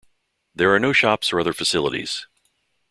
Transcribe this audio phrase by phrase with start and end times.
[0.55, 2.25] There are no shops or other facilities.